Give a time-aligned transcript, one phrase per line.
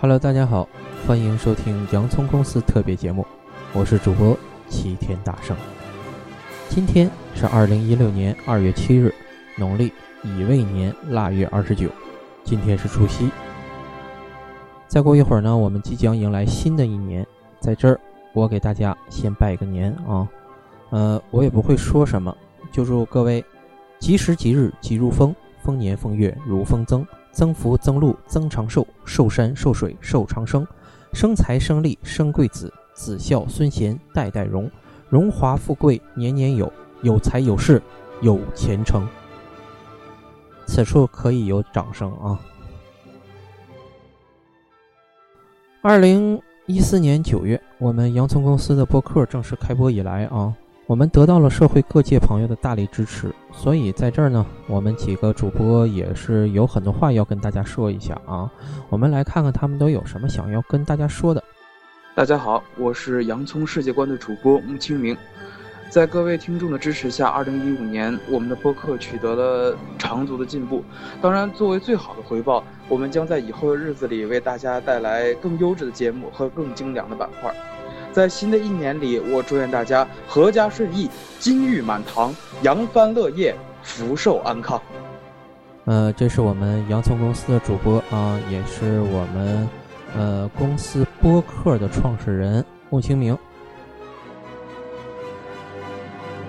[0.00, 0.68] Hello，大家好，
[1.04, 3.26] 欢迎收听洋葱公司特别节目，
[3.72, 4.38] 我是主播
[4.68, 5.56] 齐天大圣。
[6.68, 9.12] 今天是二零一六年二月七日，
[9.56, 9.92] 农历
[10.22, 11.88] 乙未年腊月二十九，
[12.44, 13.28] 今天是除夕。
[14.86, 17.26] 再过一会儿呢，我们即将迎来新的一年，
[17.58, 17.98] 在这儿
[18.34, 20.28] 我给大家先拜个年啊，
[20.90, 22.32] 呃，我也不会说什么，
[22.70, 23.44] 就祝各位
[23.98, 27.04] 吉时吉日吉如风，丰年丰月如风增。
[27.38, 30.66] 增福增禄增长寿，寿山寿水寿长生，
[31.12, 34.68] 生财生利生贵子，子孝孙贤代代荣，
[35.08, 37.80] 荣华富贵年年有，有财有势
[38.22, 39.06] 有前程。
[40.66, 42.40] 此处可以有掌声啊！
[45.80, 50.52] 二零一四年九月，我们洋葱公司的播客正式开播以来啊。
[50.88, 58.50] 我们得到了社会各界朋友的大力支持，所以在这儿呢，我们几个主播也是有很多话要跟大家说一下啊。
[58.88, 61.44] 我们来看看他们都有什么想要跟大家说的。
[62.14, 65.14] 大家好，我是洋葱世界观的主播穆清明，
[65.90, 70.82] 在各位听众的支持下，二零一五年我们的播客取得了长足的进步。
[71.20, 77.54] 当然，作为最好的回报，我们将在以后的日子里为大家带来更优质的节目和更精良的板块。
[78.18, 84.82] 在新的一年里，我祝愿大家阖家顺意、金玉满堂、扬帆乐业、福寿安康。
[85.84, 89.68] 呃，这是我们洋葱公司的主播啊，也是我们
[90.16, 93.38] 呃公司播客的创始人穆清明。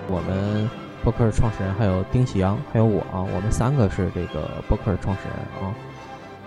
[0.08, 0.68] 我们
[1.04, 5.74] 播客创始人还有丁喜阳，还有我啊，我们三个是这个播客创始人啊，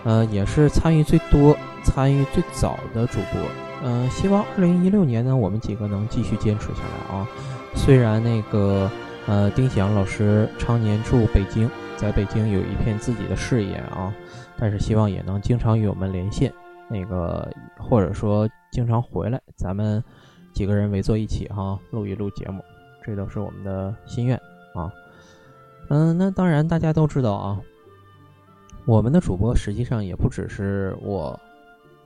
[0.04, 3.40] 呃，也是参与最多、参与最早的主播。
[3.86, 7.28] 嗯，希望二零一六年呢，我们几个能继续坚持下来啊。
[7.74, 8.90] 虽然那个
[9.26, 14.10] 呃，丁翔老师常年住北京，在北京有一片自己的事业啊，
[14.56, 16.50] 但是希望也能经常与我们连线，
[16.88, 20.02] 那个或者说经常回来，咱们
[20.54, 22.64] 几个人围坐一起哈，录一录节目，
[23.04, 24.34] 这都是我们的心愿
[24.74, 24.90] 啊。
[25.90, 27.60] 嗯，那当然大家都知道啊，
[28.86, 31.38] 我们的主播实际上也不只是我。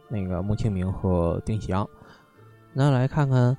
[0.09, 1.89] 那个穆清明和丁喜阳，
[2.73, 3.57] 那来看看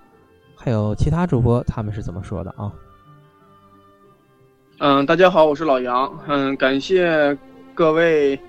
[0.56, 2.74] 还有其他主播他们是怎么说的啊？
[4.80, 6.12] 嗯，大家好，我是老杨。
[6.28, 7.38] 嗯，感谢
[7.76, 8.40] 各位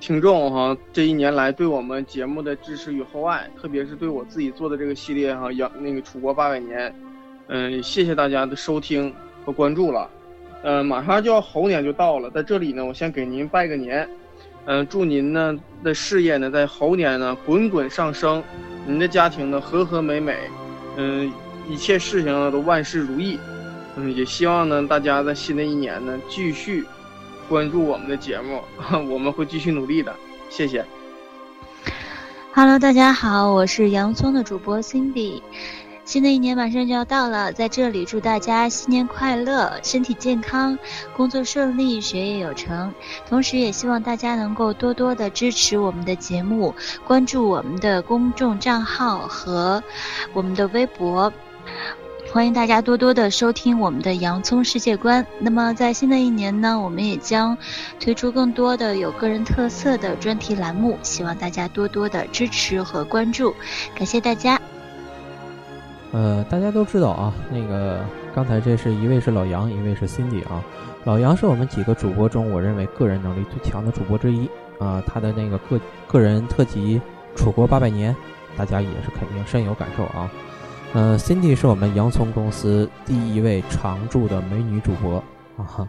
[0.00, 6.94] 听众哈，这一年来对我们节目的支持与厚爱，特别是对我自己做的这个系列哈，杨那个楚国八百年，
[7.48, 10.08] 嗯，谢谢大家的收听和关注了。
[10.62, 14.08] 嗯，马上就要猴年就到了，在这里呢，我先给您拜个年。
[14.70, 18.40] 嗯，祝您呢的事业呢在猴年呢滚滚上升，
[18.86, 20.36] 您的家庭呢和和美美，
[20.96, 21.32] 嗯，
[21.68, 23.36] 一切事情呢都万事如意，
[23.96, 26.84] 嗯，也希望呢大家在新的一年呢继续
[27.48, 28.62] 关注我们的节目，
[29.12, 30.14] 我们会继续努力的，
[30.48, 30.84] 谢谢。
[32.54, 35.42] Hello，大家好，我是洋葱的主播 Cindy。
[36.10, 40.76] 新的一年马上就要到了，在这里祝大家新年快乐，身体健康，
[41.16, 42.92] 工作顺利，学业有成。
[43.28, 46.74] 同时，也希望大家能够多多的支持我们的节目，
[47.06, 49.80] 关注我们的公众账号和
[50.32, 51.32] 我们的微博。
[52.32, 55.24] 欢迎大家多多的收听我们的洋葱世界观。
[55.38, 57.56] 那么，在新的一年呢，我们也将
[58.00, 63.54] 推出更多的有个人特色的专题栏目，希望大家多多的支持和关注。
[63.94, 64.60] 感谢大家。
[66.12, 68.00] 呃，大家都知道啊，那个
[68.34, 70.62] 刚才这是一位是老杨，一位是 Cindy 啊。
[71.04, 75.02] 老杨是我们几个主播中，我认为个人能力最强的主播之一啊。
[75.06, 77.00] 他的那个个个人特辑
[77.38, 78.12] 《楚国八百年》，
[78.58, 80.30] 大家也是肯定深有感受啊。
[80.92, 85.22] 呃，Cindy 是我们洋葱公司第一位常驻的美女主播
[85.56, 85.88] 啊，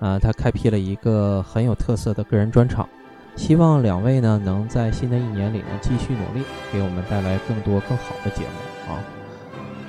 [0.00, 2.88] 啊， 她开辟了一个很有特色的个人专场。
[3.36, 9.21] 希望两位呢，能在新的一年里呢继续努力，给我们带来更多更好的节目啊。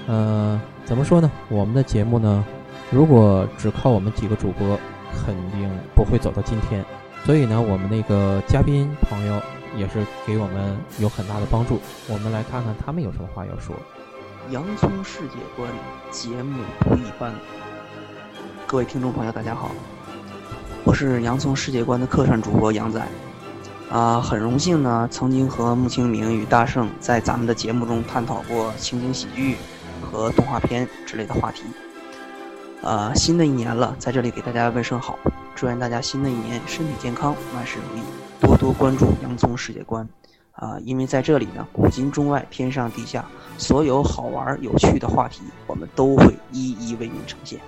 [0.07, 1.31] 呃，怎么说呢？
[1.49, 2.43] 我们的节目呢，
[2.91, 4.77] 如果只靠我们几个主播，
[5.13, 6.83] 肯定不会走到今天。
[7.23, 9.41] 所以呢，我们那个嘉宾朋友
[9.77, 11.79] 也是给我们有很大的帮助。
[12.09, 13.75] 我们来看看他们有什么话要说。
[14.49, 15.71] 洋葱世界观
[16.11, 17.33] 节目不一般。
[18.67, 19.71] 各位听众朋友，大家好，
[20.83, 23.01] 我是洋葱世界观的客串主播杨仔。
[23.89, 29.55] 啊，很荣幸呢，曾经和穆清明与大圣在咱们的节目中探讨过情景喜剧。
[30.11, 31.63] 和动画片之类的话题，
[32.81, 35.17] 呃，新的一年了，在这里给大家问声好，
[35.55, 38.03] 祝愿大家新的一年身体健康，万事如意，
[38.39, 40.07] 多多关注洋葱世界观，
[40.51, 43.25] 啊，因为在这里呢，古今中外，天上地下，
[43.57, 47.59] 所有好玩有趣的话题，我们都会一一为您呈现。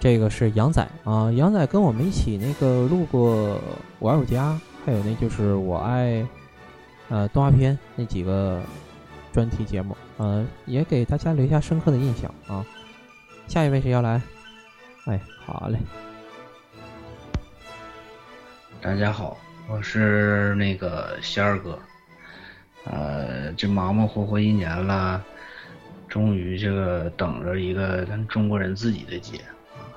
[0.00, 3.54] 这个是杨仔啊，杨仔跟我们一起那个录过
[3.98, 4.52] 《我爱我家》，
[4.84, 6.26] 还有那就是我爱
[7.08, 8.60] 呃动画片那几个
[9.32, 12.64] 专题节目，呃，也给大家留下深刻的印象啊。
[13.48, 14.20] 下一位谁要来？
[15.06, 15.78] 哎，好嘞。
[18.80, 19.36] 大家好，
[19.68, 21.78] 我是那个仙儿哥。
[22.84, 25.22] 呃，这忙忙活活一年了，
[26.08, 29.38] 终于这个等着一个咱中国人自己的节
[29.74, 29.88] 啊！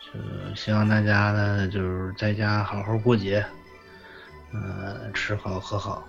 [0.00, 3.44] 就希望大家呢，就是在家好好过节，
[4.52, 6.06] 呃，吃好喝好。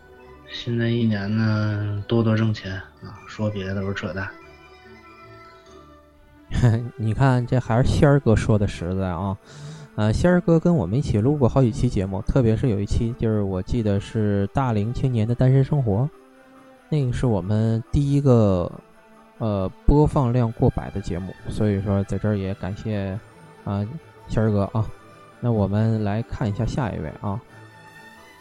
[0.51, 3.18] 新的一年呢，多多挣钱啊！
[3.27, 4.30] 说别的都是扯淡。
[6.98, 9.36] 你看，这还是仙儿哥说的实在啊。
[9.95, 16.09] 呃，仙儿哥跟我们一起录过好几期节目，特别是有一期，就是我记得是大龄青年的单身生活，
[16.89, 18.71] 那个是我们第一个
[19.38, 23.19] 呃播放量过百的节目，所以说在这儿也感谢
[23.63, 23.86] 啊
[24.27, 24.86] 仙儿哥啊。
[25.39, 27.42] 那我们来看一下下一位啊，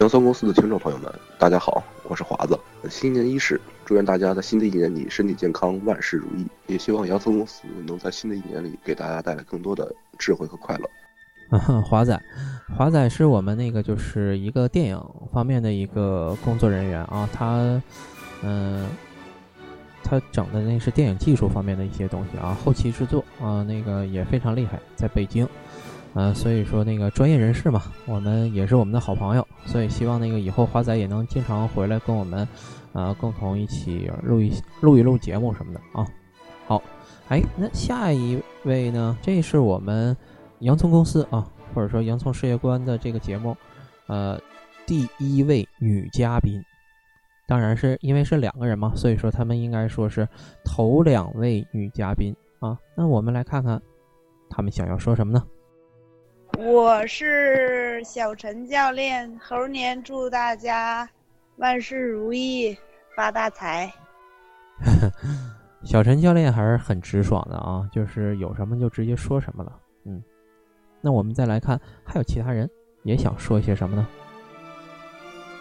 [0.01, 2.59] 洋葱公司的听众朋友们，大家好，我是华子。
[2.91, 6.45] 新年伊始，祝愿大家在新的一年里身体健康，万事如意。
[6.67, 10.91] 也希望洋葱公司能在新的一年里给大家带来更多的智慧和快乐。
[11.51, 12.21] 嗯 华仔，
[12.77, 15.01] 华仔是我们那个就是一个电影
[15.33, 17.81] 方面的一个工作人员啊，他，
[18.43, 18.89] 嗯，
[20.03, 25.49] 他整的那是电影技术方面的一些东西啊，后期制作啊，那个也非常厉害，在北京，
[26.15, 32.47] 呃，所以说那个专业人士嘛，我们也是我们的好朋友，所以希望那个以后华仔也能经常回来跟我们，
[32.93, 36.07] 呃，共同一起录一录一录节目什么的啊。
[36.67, 36.83] 好，
[37.29, 39.17] 哎，那下一位呢？
[39.23, 40.17] 这是我们。
[40.61, 43.57] 洋葱公司啊，或者说洋葱事业观的这个节目，
[44.09, 44.39] 呃，
[44.87, 46.62] 第一位女嘉宾，
[47.47, 50.29] 当然是因为是两个人嘛，所以说他们应该说是
[50.62, 52.77] 头两位女嘉宾啊。
[52.95, 53.81] 那我们来看看
[54.51, 55.43] 他们想要说什么呢？
[56.58, 61.08] 我是小陈教练，猴年祝大家
[61.56, 62.76] 万事如意，
[63.17, 63.91] 发大财。
[65.85, 69.73] 小陈教练还是很直爽的啊，就是有什么就直接说什么了，
[70.05, 70.23] 嗯。
[71.00, 72.69] 那我们再来看，还有其他人
[73.05, 74.06] 也想说一些什么呢？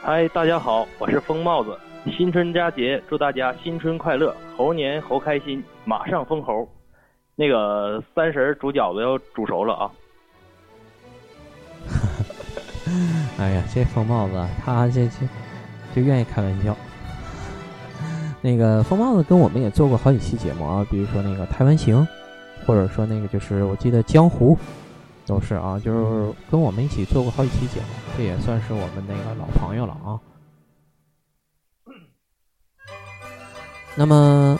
[0.01, 1.77] 嗨，大家好，我是疯帽子。
[2.18, 6.68] 新春佳节，祝大家新春快乐，猴年猴开心，马上封猴。
[7.36, 9.91] 那个三十煮饺子要煮熟了啊！
[13.39, 15.25] 哎呀，这疯帽子他这这
[15.95, 16.75] 就愿意开玩笑。
[18.41, 22.06] 那个疯帽子跟我们也做过好几期节目啊，比如说那个台湾行，
[22.65, 24.57] 或者说那个就是我记得江湖。
[25.25, 27.88] 都是啊，就是跟我们一起做过好几期节目，
[28.18, 30.18] 这也算是我们那个老朋友了啊。
[33.95, 34.59] 那么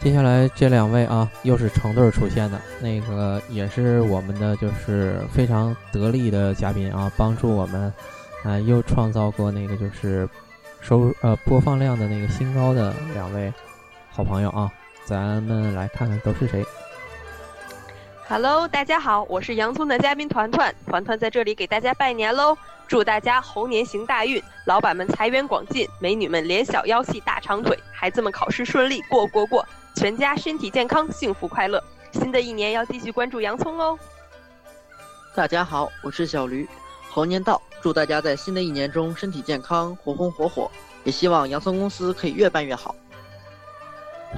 [0.00, 7.92] 接下来这两位啊，又是成对出现的，那个也是我们的就是非常得力的嘉宾啊，帮助我们
[8.44, 10.28] 啊又创造过那个就是
[10.80, 13.52] 收呃播放量的那个新高的两位
[14.12, 14.70] 好朋友啊，
[15.04, 16.64] 咱们来看看都是谁。
[18.28, 22.56] Hello，大家好，我是洋葱的嘉宾团团，团团在这里给大家拜年喽！
[22.86, 31.82] 祝大家猴年行大运，老板们财源广进，美女们脸小腰细大长腿，孩子们考试顺利过过过，全家身体健康幸福快乐。
[32.12, 33.98] 新的一年要继续关注洋葱哦。
[35.34, 36.68] 大家好，我是小驴，
[37.10, 40.70] 猴年到，祝大家在新的一年中身体健康，红红火火，
[41.04, 42.94] 也希望洋葱公司可以越办越好。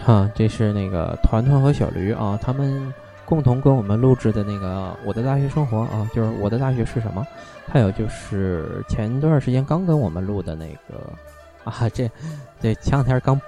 [0.05, 2.93] 哈，这是那个团团和小驴啊，他们。
[3.27, 7.25] 共同跟我们录制的那个《我的大学生活》啊，就是我的大学是什么？
[7.69, 11.13] 还有就是前段时间刚跟我们录的那个
[11.63, 12.11] 啊，这
[12.61, 13.41] 这前两天刚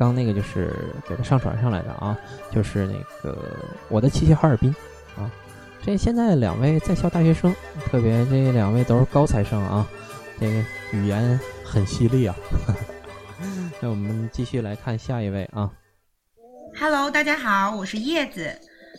[0.00, 0.74] 刚那个就是
[1.06, 2.18] 给他上传上来的啊，
[2.50, 3.36] 就是那个
[3.90, 4.74] 我的齐齐哈尔滨
[5.14, 5.30] 啊。
[5.82, 7.54] 这现在两位在校大学生，
[7.84, 9.86] 特别这两位都是高材生啊，
[10.40, 12.34] 这个语言很犀利啊。
[13.78, 15.70] 那我们继续来看下一位啊。
[16.80, 18.50] Hello，大家好，我是叶子。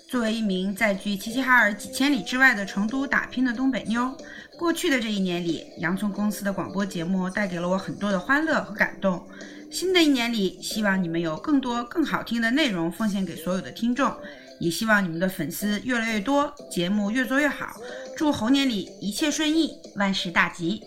[0.07, 4.15] 作为一名在距齐齐哈尔几千里之外的成都打拼的东北妞，
[4.59, 9.25] 过去的这一年里，洋葱公司的广播节目带给了我很多的欢乐和感动。
[9.71, 14.13] 新的一年里，希望你们有更多更好听的内容奉献给所有的听众，
[14.59, 17.67] 也希望你们的粉丝越来越多，节目越做越好。
[18.17, 20.81] 祝猴年里一切顺意，万事大吉。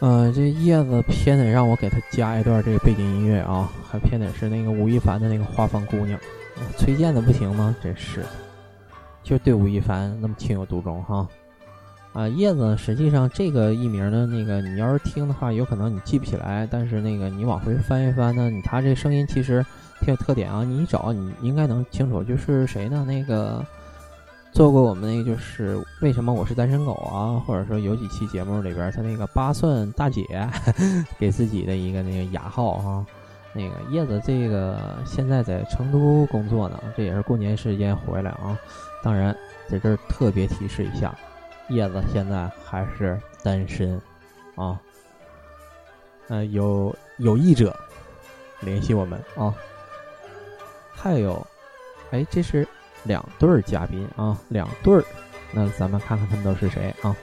[0.00, 6.18] 呃，这叶子偏得让我给他加一段这个背景音乐啊，还偏得是那个吴亦凡的那个《花房姑娘》，
[6.76, 7.76] 崔健的不行吗？
[7.80, 8.24] 真是，
[9.22, 11.28] 就对吴亦凡那么情有独钟哈。
[12.12, 19.64] 啊，叶子实际上这个艺名呢，那个你要是听的话，有可能你记不起来，但是那个你往回翻一翻呢，你他这声音其实
[20.00, 23.04] 挺有特点啊，你一找你应该能清楚，就是谁呢？
[23.06, 23.64] 那个
[24.52, 27.38] 做过我们那个就是为什么我是单身狗啊？
[27.46, 30.24] 或者说有几期节目里边，他那个八蒜大姐
[31.16, 33.06] 给自己的一个那个雅号哈。
[33.52, 38.58] 那个叶子这个现在在成都工作呢，这也是过年时间回来啊。
[39.02, 39.36] 当然
[39.68, 41.12] 在这儿特别提示一下，
[41.70, 44.00] 叶子现在还是单身
[44.56, 44.78] 啊。
[46.28, 47.74] 呃，有有意者
[48.60, 49.54] 联系我们啊。
[50.92, 51.46] 还有，
[52.10, 52.66] 哎，这是
[53.04, 55.02] 两对儿嘉宾啊，两对儿。
[55.52, 57.16] 那咱们看看他们都是谁啊？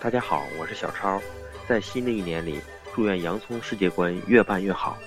[0.00, 1.20] 大家好，我是小超，
[1.66, 2.60] 在新的一年里。
[2.92, 4.98] 祝愿洋葱世界观越办越好，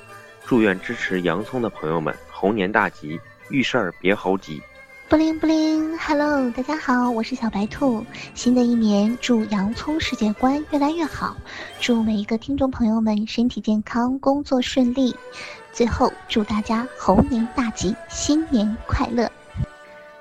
[0.45, 4.63] 祝愿支持洋葱的朋友们猴年大吉，遇事儿别猴急。
[5.13, 8.03] 布灵布灵，Hello，大家好，我是小白兔。
[8.33, 11.37] 新的一年，祝洋葱世界观越来越好，
[11.79, 15.15] 祝每一个听众朋友们身体健康，工作顺利。
[15.71, 19.31] 最后，祝大家猴年大吉，新年快乐。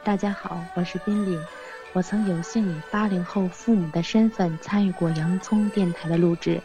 [0.04, 1.38] 大家好，我是宾利，
[1.94, 6.61] 我曾有幸以八零后父母的身份参与过洋葱电台的录制。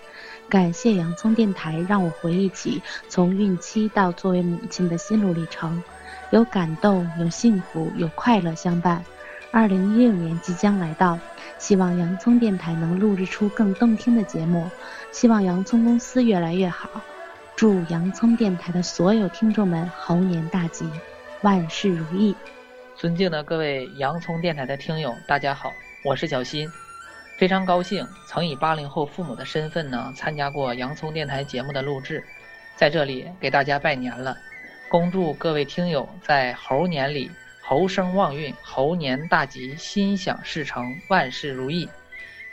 [0.50, 5.82] 感谢洋葱电台，让我回忆起从孕期到作为母亲的心路历程，
[6.30, 9.04] 有感动，有幸福，有快乐相伴。
[9.50, 11.18] 二零一六年即将来到，
[11.58, 14.70] 希望洋葱电台能录制出更动听的节目，
[15.12, 16.90] 希望洋葱公司越来越好。
[17.56, 20.88] 祝洋葱电台的所有听众们猴年大吉，
[21.42, 22.36] 万事如意。
[22.96, 25.72] 尊敬的各位洋葱电台的听友，大家好，
[26.04, 26.70] 我是小新。
[27.38, 32.22] 非常高兴曾以八零后父母的身份呢参加过洋葱电台节目的录制，
[32.76, 34.36] 在这里给大家拜年了，
[34.90, 37.30] 恭祝各位听友在猴年里
[37.62, 41.88] 猴生旺运，猴年大吉，心想事成，万事如意。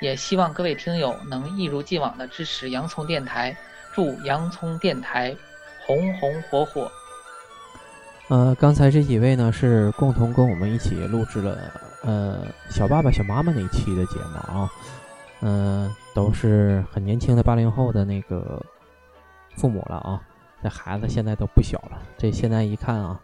[0.01, 3.57] 也希望各位听友能一如既往的支持洋葱电台，
[3.95, 5.35] 祝洋葱电台
[5.87, 6.91] 红红火火。
[8.29, 11.57] 呃，刚才这几位呢是共同跟我们一起录制了。
[12.03, 14.69] 呃，小爸爸、小妈妈那一期的节目啊，
[15.41, 18.61] 嗯，都是很年轻的八零后的那个
[19.57, 20.21] 父母了啊，
[20.65, 22.01] 这孩子现在都不小了。
[22.17, 23.21] 这现在一看啊，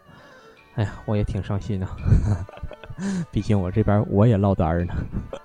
[0.75, 1.87] 哎呀，我也挺伤心的，
[3.33, 4.93] 毕竟我这边我也落单呢，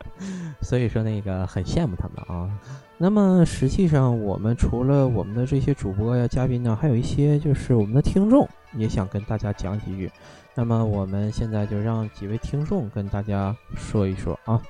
[0.60, 2.50] 所以说那个很羡慕他们啊。
[2.98, 10.12] 那么实际上，我们除了我们的这些主播呀、嘉宾呢，还有一些就是我们的听众也想跟大家讲几句。
[10.54, 14.60] 那么我们现在就让几位听众跟大家说一说啊。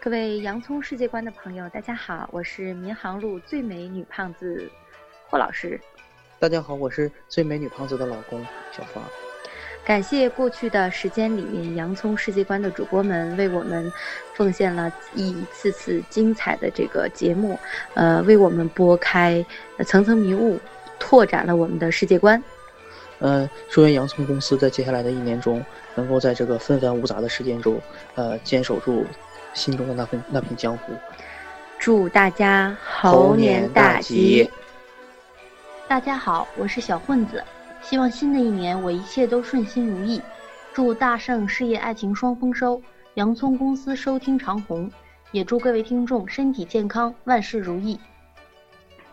[0.00, 4.70] 各位洋葱世界观的朋友，大家好，我是民航路最美女胖子
[5.28, 5.80] 霍老师。
[6.44, 8.38] 大家好，我是最美女胖子的老公
[8.70, 9.02] 小芳。
[9.82, 13.90] 感谢过去的时间里面洋葱世界观的主播们为我们
[14.34, 17.58] 奉献了一次次精彩的这个节目，
[17.94, 19.42] 呃，为我们拨开
[19.86, 20.60] 层层迷雾，
[20.98, 22.44] 拓展了我们的世界观。
[23.20, 27.80] 呃，祝愿洋葱公司在接下来的一年中，能够在这个纷繁芜杂的时间中，
[28.16, 29.06] 呃，坚守住
[29.54, 30.92] 心中的那份那片江湖。
[31.78, 34.46] 祝大家猴年大吉！
[35.86, 37.44] 大家好，我是小混子，
[37.82, 40.20] 希望新的一年我一切都顺心如意。
[40.72, 42.80] 祝大圣事业爱情双丰收，
[43.14, 44.90] 洋葱公司收听长虹，
[45.30, 48.00] 也祝各位听众身体健康，万事如意。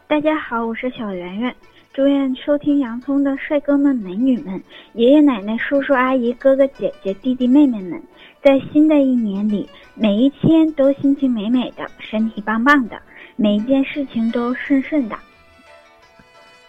[0.08, 1.54] 大家好，我是小圆圆。
[1.94, 4.63] 祝愿收听洋葱的帅哥们、美女们、
[4.94, 8.01] 爷爷奶奶、叔叔阿姨、哥哥姐姐、弟弟妹妹们，
[8.42, 12.98] 在新的一年里，每一天都心情美美的，身体棒棒的，
[13.36, 15.18] 每一件事情都顺顺的。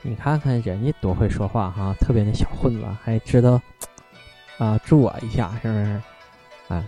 [0.03, 3.61] 你看看人家多会说话哈，特别那小混子还知道
[4.59, 6.01] 啊，助我一下是不是？
[6.69, 6.85] 啊，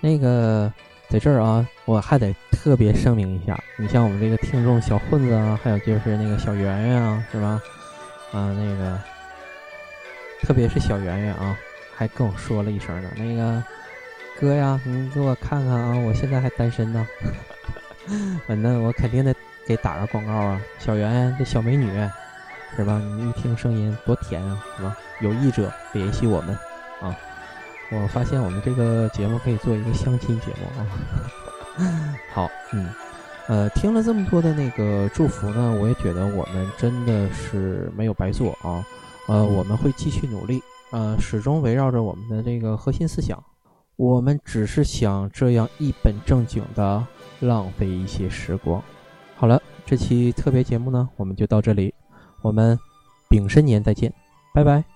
[0.00, 0.72] 那个
[1.08, 2.34] 在这儿啊，我还得。
[2.62, 7.60] 特别声明一下，你像我们这个听众小混子啊，还有就是那个小圆圆啊，是吧？
[8.30, 8.96] 啊，那个，
[10.42, 11.58] 特别是小圆圆啊，
[11.96, 13.60] 还跟我说了一声呢，那个
[14.38, 17.04] 哥呀，你给我看看啊，我现在还单身呢。
[18.46, 19.34] 反正我肯定得
[19.66, 21.90] 给打个广告啊，小圆圆这小美女，
[22.76, 22.98] 是吧？
[22.98, 24.96] 你一听声音多甜啊，是吧？
[25.20, 26.56] 有意者联系我们
[27.00, 27.16] 啊。
[27.90, 30.86] 我发现我们这个节目可以做一个相亲节目啊。
[32.32, 32.88] 好，嗯，
[33.48, 38.84] 呃，听了这么多的那个祝福呢，我也觉得我们真的是没有白做啊，
[39.28, 43.42] 呃，我们会继续努力，呃，始终围绕着我们的这个核心思想，
[43.96, 47.06] 我们只是想这样一本正经的
[47.40, 48.82] 浪费一些时光。
[49.36, 51.92] 好了，这期特别节目呢，我们就到这里，
[52.42, 52.78] 我们
[53.28, 54.12] 丙申年再见，
[54.52, 54.91] 拜拜。